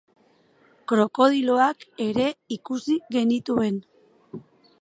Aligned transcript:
Krokodiloak 0.91 1.85
ere 2.07 2.31
ikusi 2.57 2.99
genituen. 3.17 3.81